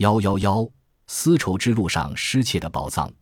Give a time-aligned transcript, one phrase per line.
[0.00, 0.66] 幺幺幺，
[1.08, 3.12] 丝绸之路上失窃的宝藏。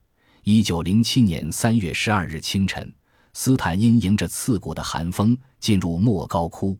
[0.44, 2.94] 一九零七年三月十二日清晨，
[3.32, 6.78] 斯坦因迎着刺骨的寒风进入莫高窟。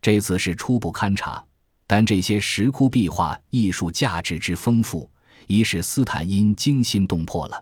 [0.00, 1.44] 这次是初步勘察，
[1.88, 5.10] 但这些石窟壁画艺术价值之丰富，
[5.48, 7.60] 已使斯坦因惊心动魄了。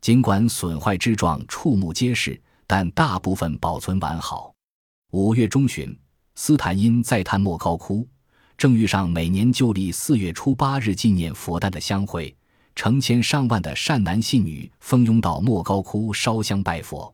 [0.00, 4.52] 尽管损坏之状触目皆是，但大部分保存完好。
[5.12, 5.96] 五月中旬，
[6.34, 8.08] 斯坦因再探莫高窟，
[8.62, 12.32] 正遇上每年旧历四月初八日纪念佛诞的香会。
[12.76, 17.12] 成千上万的善男信女蜂拥到莫高窟烧香拜佛。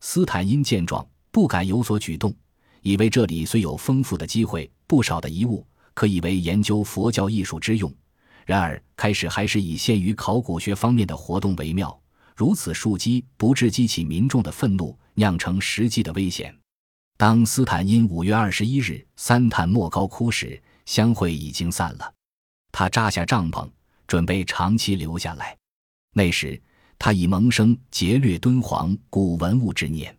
[0.00, 2.34] 斯坦因见状不敢有所举动，
[2.82, 5.64] 以为这里虽有丰富的机会、不少的遗物，
[5.94, 7.94] 可以为研究佛教艺术之用。
[8.44, 11.96] 然而开始还是以限于考古学方面的活动为妙。
[12.34, 16.52] 如此树机不致激起民众的愤怒，酿成实际的危险。
[17.16, 22.14] 当斯坦因五月二十一日三探莫高窟时，香会已经散了。
[22.72, 23.68] 他扎下帐篷。
[24.10, 25.56] 准备长期留下来。
[26.14, 26.60] 那时，
[26.98, 30.12] 他已萌生劫掠敦煌古文物之念。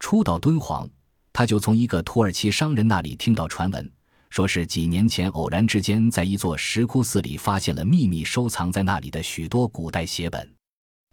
[0.00, 0.86] 初到敦煌，
[1.32, 3.90] 他就从一个土耳其商人那里听到传闻，
[4.28, 10.46] 说是几年前偶然之间在一座石窟寺里发现了秘密收藏在那里的许多古代写本。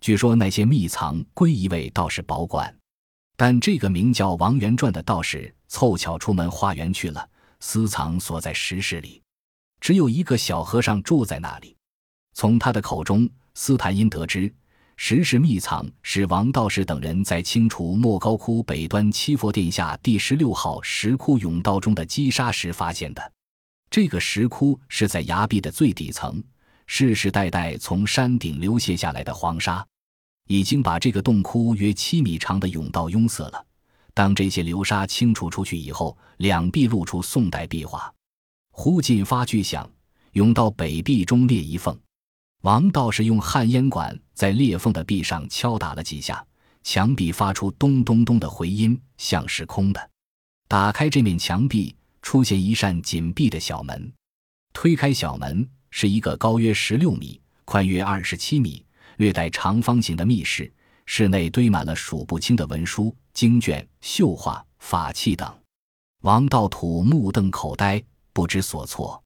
[0.01, 2.77] 据说那些秘藏归一位道士保管，
[3.37, 7.25] 但这个名叫王元传的道士凑巧出门化缘去了，
[7.59, 9.21] 私藏锁在石室里，
[9.79, 11.75] 只有一个小和尚住在那里。
[12.33, 14.53] 从他的口中，斯坦因得知，
[14.95, 23.31] 石室秘藏是王道士等人在清除莫高窟北端七佛殿下第十六号石窟甬道中的击沙时发现的。
[23.89, 26.41] 这个石窟是在崖壁的最底层，
[26.85, 29.85] 世世代代从山顶流泻下来的黄沙，
[30.47, 33.65] 已经把这个洞窟约七米长的甬道拥塞了。
[34.13, 38.13] 当这些流沙清除出去以后，两壁露出宋代壁画。
[38.71, 39.89] 忽进发巨响，
[40.33, 41.97] 甬道北壁中裂一缝。
[42.61, 46.45] 王道士用旱烟管在裂缝的壁上敲打了几下，
[46.83, 50.09] 墙壁发出咚咚咚的回音，像是空的。
[50.67, 54.11] 打开这面墙壁，出现一扇紧闭的小门。
[54.73, 58.85] 推开小门，是一个高约十六米、宽约二十七米、
[59.17, 60.71] 略带长方形的密室。
[61.11, 65.51] 室内堆满了数不清的文书、经卷、绣画、法器等。
[66.21, 69.19] 王道土目瞪口呆，不知所措。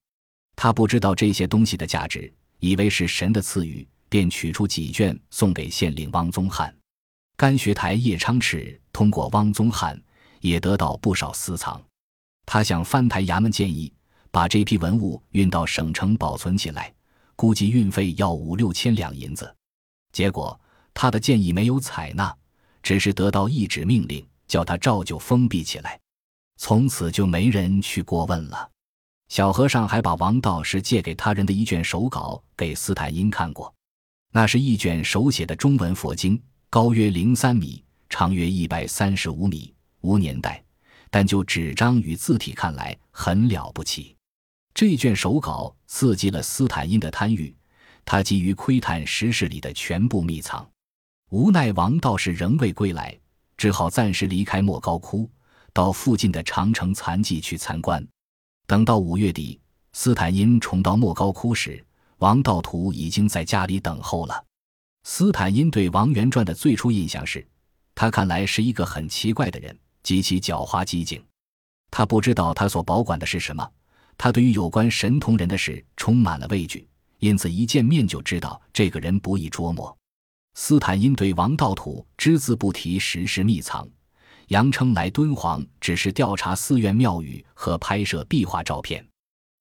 [0.56, 2.32] 他不知道这些东西的价值。
[2.58, 6.74] 以为是神的赐予，便取出几卷送给县令汪宗翰。
[7.36, 10.02] 甘学台叶昌炽通过汪宗翰，
[10.40, 11.78] 也得到不少私藏。
[12.46, 13.92] 他向藩台衙门建议，
[14.30, 16.90] 把这批文物运到省城保存起来，
[17.36, 19.54] 估计运费要五六千两银子。
[20.12, 20.58] 结果
[20.94, 22.34] 他的建议没有采纳，
[22.82, 26.00] 只是得到一纸命令，叫他照旧封闭起来。
[26.56, 28.70] 从此就没人去过问了。
[29.28, 33.74] 小和尚还把王道士借给他人的一卷手稿给斯坦因看过，
[34.30, 36.40] 那是一卷手写的中文佛经，
[36.70, 40.62] 高约零三米，长约一百三十五米，无年代，
[41.10, 44.14] 但就纸张与字体看来很了不起。
[44.74, 47.52] 这卷手稿刺激了斯坦因的贪欲，
[48.04, 50.68] 他急于窥探石室里的全部秘藏。
[51.30, 53.18] 无奈王道士仍未归来，
[53.56, 55.28] 只好暂时离开莫高窟，
[55.72, 58.06] 到附近的长城残迹去参观。
[58.66, 59.60] 等到五月底，
[59.92, 61.84] 斯坦因重到莫高窟时，
[62.18, 64.44] 王道图已经在家里等候了。
[65.02, 67.46] 斯坦因对王元传的最初印象是，
[67.94, 71.22] 他看来是一个很奇怪的人，极其狡猾机警。
[71.90, 73.68] 他不知道他所保管的是什么，
[74.16, 79.94] 他对于有关神童人的事充满了畏惧，因此一见面就知道这个人不易捉摸。
[80.54, 83.86] 斯坦因对王道土只字不提实施秘藏。
[84.48, 89.04] 杨称来敦煌只是调查寺院庙宇和拍摄壁画照片。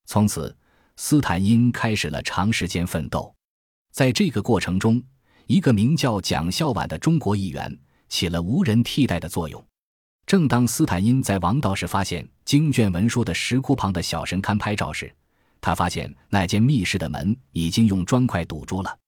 [0.05, 0.55] 从此，
[0.97, 3.33] 斯坦因开始了长时间奋斗。
[3.91, 5.01] 在这个过程中，
[5.47, 7.79] 一个名叫蒋孝琬的中国议员
[8.09, 9.65] 起了无人替代的作用。
[10.25, 15.13] 正当斯坦因在王道士发现经卷文书的石窟旁的小神龛拍照时，
[15.61, 18.99] 他发现那间密室的门已经用砖块堵住了。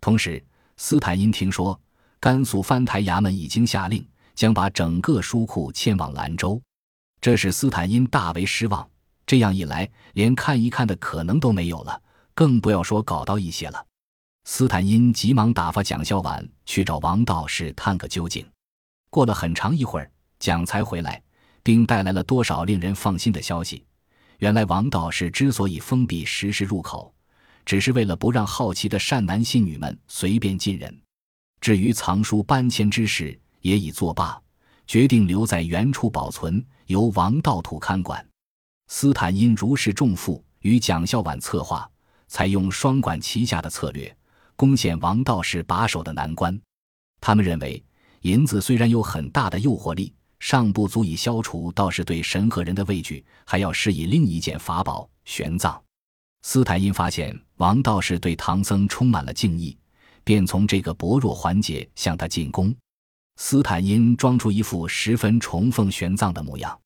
[0.00, 0.42] 同时，
[0.76, 1.80] 斯坦因听说
[2.20, 4.06] 甘肃藩台衙门已经下令。
[4.36, 6.60] 将把整个书库迁往兰州，
[7.22, 8.86] 这使斯坦因大为失望。
[9.24, 12.02] 这样一来，连看一看的可能都没有了，
[12.34, 13.86] 更不要说搞到一些了。
[14.44, 18.46] 斯坦因急忙打发蒋孝琬去找王道士探个究竟。
[19.08, 21.22] 过了很长一会儿，蒋才回来，
[21.62, 23.82] 并带来了多少令人放心的消息。
[24.40, 27.10] 原来王道士之所以封闭石室入口，
[27.66, 31.02] 只是为了不让好奇的善男信女们随便进人。
[31.60, 34.40] 至于藏书搬迁之事，也已作罢，
[34.86, 38.24] 决定留在原处保存，由王道土看管。
[38.86, 41.90] 斯坦因如释重负，与蒋孝琬策划，
[42.28, 44.16] 采用双管齐下的策略，
[44.54, 46.56] 攻陷王道士把守的难关。
[47.20, 47.84] 他们认为，
[48.20, 55.76] 银子虽然有很大的诱惑力，尚不足以消除道士对神和人的畏惧，还要施以另一件法宝玄奘。
[56.42, 59.76] 斯坦因发现王道士对唐僧充满了敬意，
[60.22, 62.74] 便从这个薄弱环节向他进攻。
[63.36, 66.78] 斯坦因装出一副十分崇奉玄奘的模样，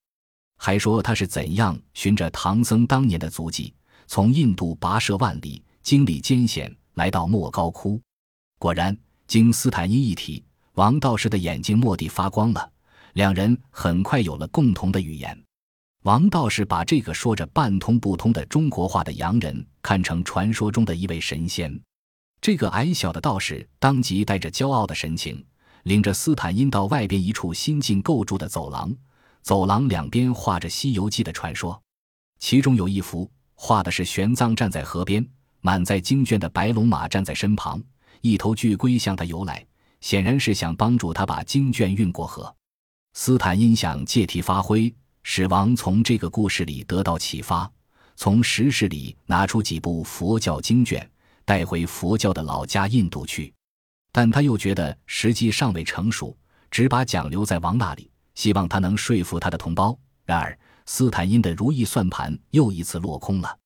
[0.57, 3.73] 还说他是怎样循着唐僧当年的足迹，
[4.07, 8.01] 从印度跋涉万里，经历艰险，来到莫高窟。
[8.59, 8.97] 果然，
[9.27, 10.43] 经斯坦因一提，
[10.73, 12.71] 王道士的眼睛蓦地发光了，
[13.13, 15.41] 两人很快有了共同的语言。
[16.05, 21.79] 王道士把这个说着半通不通的中国话的洋人看成传说中的一位神仙。
[22.41, 25.45] 这个矮小的道士当即带着骄傲的神情，
[25.83, 28.91] 领着斯坦因到外边一处新近构筑的走廊。
[29.43, 31.79] 走廊两边画着《西游记》的传说，
[32.39, 35.27] 其中有一幅画的是玄奘站在河边，
[35.61, 37.83] 满载经卷的白龙马站在身旁，
[38.23, 39.67] 一头巨龟向他游来，
[40.01, 42.55] 显然是想帮助他把经卷运过河。
[43.13, 44.95] 斯坦因想借题发挥。
[45.23, 47.71] 使王从这个故事里得到启发，
[48.17, 51.09] 从石室里拿出几部佛教经卷，
[51.45, 53.53] 带回佛教的老家印度去。
[54.13, 56.37] 但他又觉得时机尚未成熟，
[56.71, 59.97] 只把奖留在王那里，希望他能说服他的同胞。
[60.25, 63.57] 然而，斯坦因的如意算盘又一次落空了。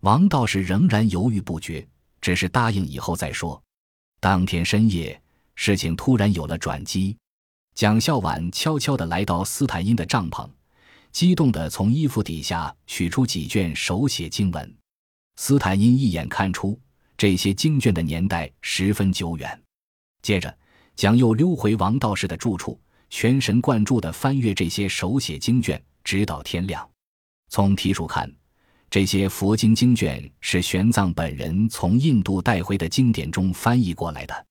[0.00, 1.86] 王道士仍然犹豫不决，
[2.20, 3.62] 只是答应以后再说。
[4.20, 5.20] 当天深夜，
[5.54, 7.16] 事情突然有了转机。
[7.74, 10.48] 蒋孝婉悄悄地来到斯坦因的帐篷。
[11.14, 14.76] 激动地从衣服底下取出几卷手写经文，
[15.36, 16.76] 斯坦因一眼看出
[17.16, 19.62] 这些经卷的年代十分久远。
[20.22, 20.58] 接着，
[20.96, 22.80] 蒋又溜回王道士的住处，
[23.10, 26.84] 全神贯注地翻阅这些手写经卷，直到天亮。
[27.48, 28.28] 从题数看，
[28.90, 34.46] 这些佛经经卷是玄奘本人从印度带回的经典中翻译过来的。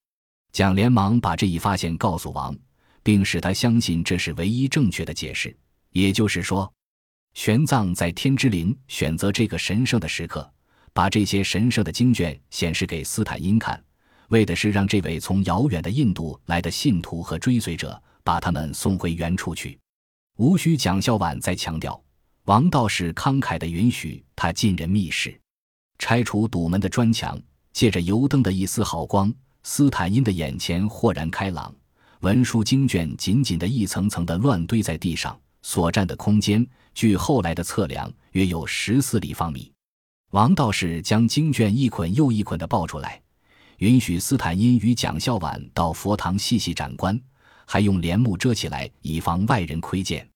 [0.53, 2.55] 蒋连忙把这一发现告诉王，
[3.03, 5.53] 并使他相信这是唯一正确的解释。
[5.93, 6.71] 也就是说，
[7.35, 10.51] 玄奘在天之灵选择这个神圣的时刻，
[10.91, 13.81] 把这些神圣的经卷显示给斯坦因看，
[14.29, 19.79] 为的是让这位从遥远的印度来的信徒和追随者把他们送回原处去。
[20.37, 22.03] 无需蒋孝婉再强调，
[22.45, 25.39] 王道士慷慨地允许他进人密室，
[25.99, 27.39] 拆除堵门的砖墙，
[27.71, 29.31] 借着油灯的一丝好光，
[29.61, 31.71] 斯坦因的眼前豁然开朗，
[32.21, 35.39] 文书经卷紧紧地一层层地乱堆在地上。
[35.63, 39.71] 所占的空间，据后来的测量，约有十四立方米。
[40.31, 43.21] 王道士将经卷一捆又一捆地抱出来，
[43.77, 47.19] 允许斯坦因与蒋孝婉到佛堂细细展观，
[47.65, 50.27] 还用帘幕遮起来，以防外人窥见。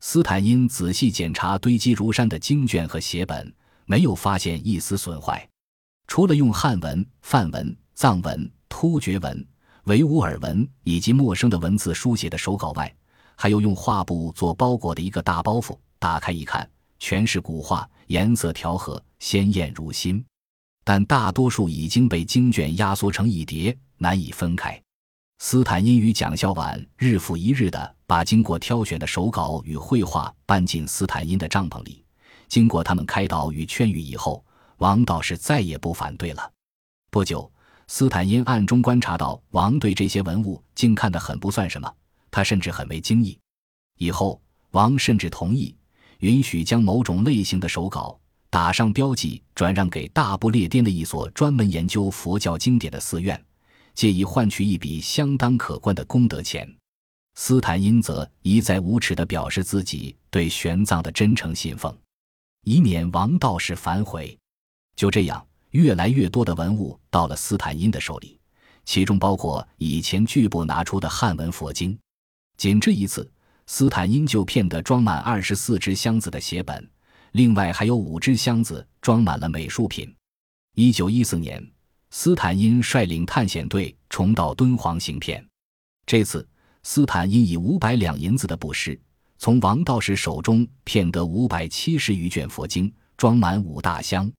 [0.00, 3.52] 斯坦因仔细检查堆积如山的经卷和写本，
[3.86, 5.48] 没有发现一丝损坏。
[6.06, 9.46] 除了用汉文、梵文、藏文、突厥文、
[9.84, 12.94] 维吾尔文以及陌生的文字书写的手稿外，
[13.36, 16.68] 还有用画布做包裹的一个大包袱，打开一看，
[16.98, 20.24] 全是古画，颜色调和，鲜艳如新。
[20.82, 24.80] 但大多数已经被经卷压缩成一叠，难以分开。
[25.38, 32.02] 斯坦因与蒋孝婉日复一日地把经过挑选的手稿与绘画搬进斯坦因的帐篷里。
[32.48, 34.42] 经过他们开导与劝喻以后，
[34.78, 36.52] 王道士再也不反对了。
[37.10, 37.50] 不久，
[37.86, 41.92] 斯坦因暗中观察到王对这些文物竟看得很不算什么。
[42.36, 43.38] 他甚至很为惊异。
[43.96, 44.38] 以后，
[44.72, 45.74] 王甚至同意
[46.18, 53.42] 允许将某种类型的手稿打上标记，转让给大不列颠的一所专门研究佛教经典的寺院，
[53.94, 56.70] 借以换取一笔相当可观的功德钱。
[57.36, 61.96] 斯坦因则一再无耻地表示自己对玄奘的真诚信奉，
[62.64, 64.36] 以免王道士反悔。
[64.94, 68.38] 就这样，越来越多的文物到了斯坦因的手里，
[68.84, 71.98] 其中包括以前拒不拿出的汉文佛经。
[72.56, 73.30] 仅这一次，
[73.66, 76.88] 斯坦因就骗得装满二十四只箱子的写本，
[77.32, 80.12] 另外还有五只箱子装满了美术品。
[80.74, 81.62] 一九一四年，
[82.10, 85.46] 斯坦因率领探险队重到敦煌行骗。
[86.06, 86.48] 这次，
[86.82, 88.98] 斯坦因以五百两银子的布施，
[89.36, 94.30] 从王道士手中骗得五百七十余卷佛经，装满五大箱。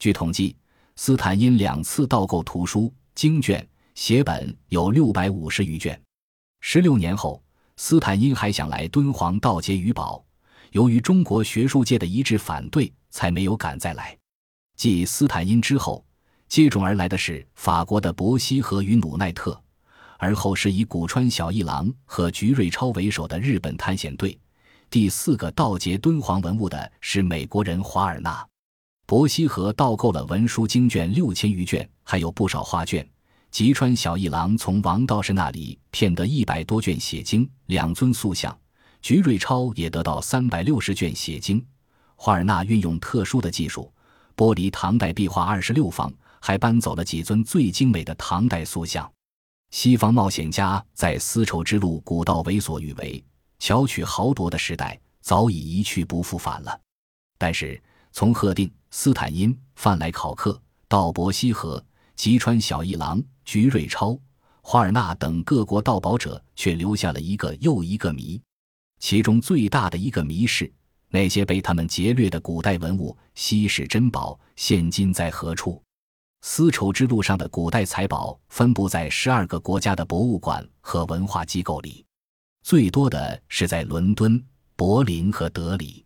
[0.00, 0.56] 据统计，
[0.96, 6.00] 斯坦因两次盗购图书、经卷、写本有六百五十余卷。
[6.60, 7.41] 十六年后。
[7.76, 10.24] 斯坦因还想来敦煌盗劫余宝，
[10.70, 14.16] 由于中国学术界的一致反对，才没有敢再来。
[14.76, 16.04] 继斯坦因之后，
[16.48, 19.60] 接踵而来的是法国的伯希和与努奈特，
[20.18, 24.38] 而后是以古川小一郎和菊瑞超为首的日本探险队。
[24.90, 28.46] 第四个盗劫敦煌文物的是美国人华尔纳。
[29.06, 33.06] 伯希和盗购了文书经卷六千余卷，还有不少画卷。
[33.52, 38.58] 吉川小一郎从王道士那里骗得一百多卷写经、两尊塑像，
[39.02, 41.62] 菊瑞超也得到三百六十卷写经。
[42.16, 43.92] 华尔纳运用特殊的技术，
[44.34, 49.10] 剥离唐代壁画二十六方，还搬走了几尊最精美的唐代塑像。
[49.70, 53.22] 西方冒险家在丝绸之路古道为所欲为、
[53.58, 56.80] 巧取豪夺的时代早已一去不复返了。
[57.36, 57.78] 但是，
[58.12, 61.84] 从赫定、斯坦因、范莱考克到伯希和、
[62.16, 64.18] 吉川小一郎、菊瑞超、
[64.62, 68.40] 华尔纳等各国盗宝者，却留下了一个又一个谜。
[69.00, 70.72] 其中最大的一个谜是：
[71.08, 75.82] 那些被他们劫掠的古代文物、稀世珍宝，现今在何处？
[76.42, 82.04] 丝绸之路上的古代财宝分布在十二个国家的博物馆和文化机构里，
[82.62, 86.04] 最多的是在伦敦、柏林和德里。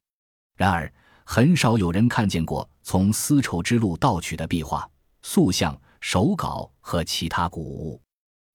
[0.57, 0.93] 然而，
[1.25, 4.89] 很少有人看见过从丝绸之路盗取的壁画、
[5.23, 8.01] 塑像、手稿和其他古物。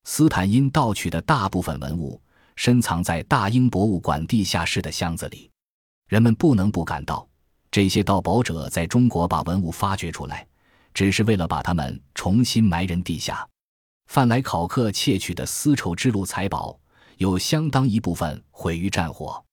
[0.06, 2.18] 斯坦因盗取的大部分文物
[2.56, 5.52] 深藏在大英博物馆地下室的箱子里。
[6.08, 7.28] 人们不能不感到，
[7.70, 10.48] 这些盗宝者在中国把文物发掘出来。
[10.94, 13.46] 只是为了把它们重新埋人地下。
[14.08, 16.80] 范莱考克窃取的丝绸之路财宝，
[17.18, 19.44] 有相当一部分毁于战火。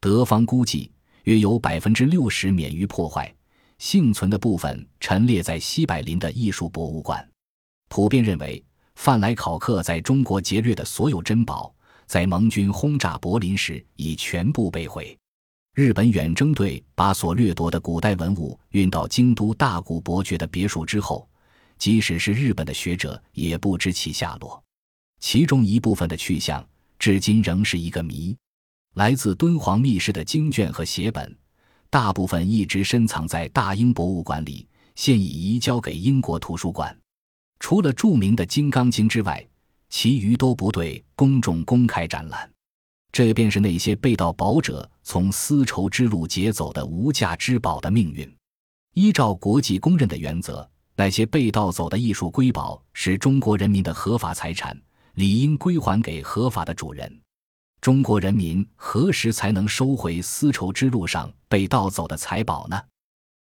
[0.00, 0.92] 德方估计，
[1.24, 3.34] 约有百分之六十免于破坏，
[3.78, 7.26] 幸存的部分陈列在西柏林的艺术博物馆。
[7.88, 8.62] 普遍认为，
[8.94, 11.74] 范莱考克在中国劫掠的所有珍宝，
[12.06, 15.16] 在盟军轰炸柏林时已全部被毁。
[15.74, 21.28] 日本远征队把所掠夺的古代文物运到京都大谷伯爵的别墅之后，
[21.78, 24.62] 即使是日本的学者也不知其下落。
[25.20, 26.66] 其中一部分的去向，
[26.98, 28.36] 至今仍是一个谜。
[28.94, 31.36] 来自敦煌密室的经卷和写本，
[31.90, 34.66] 大部分一直深藏在大英博物馆里，
[34.96, 36.96] 现已移交给英国图书馆。
[37.60, 39.46] 除了著名的《金刚经》之外，
[39.88, 42.50] 其余都不对公众公开展览。
[43.10, 48.32] 这便是那些被盗宝者从丝绸之路劫走的无价之宝的命运。
[48.94, 54.78] 依照国际公认的原则，那些被盗走的艺术瑰宝是中国人民的合法财产，
[55.14, 57.20] 理应归还给合法的主人。
[57.80, 62.80] 中国人民何时才能收回丝绸之路上被盗走的财宝呢？